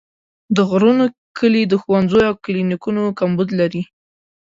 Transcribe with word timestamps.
د 0.55 0.57
غرونو 0.69 1.05
کلي 1.37 1.61
د 1.67 1.73
ښوونځیو 1.81 2.27
او 2.29 2.33
کلینیکونو 2.45 3.03
کمبود 3.19 3.49
لري. 3.59 3.83